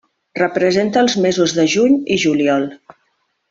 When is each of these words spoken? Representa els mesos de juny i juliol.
Representa 0.37 1.03
els 1.03 1.17
mesos 1.27 1.55
de 1.59 1.67
juny 1.77 1.95
i 2.17 2.21
juliol. 2.27 2.67